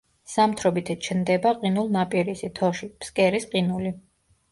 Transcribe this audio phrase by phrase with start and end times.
[0.35, 3.93] ზამთრობით ჩნდება ყინულნაპირისი, თოში, ფსკერის ყინული.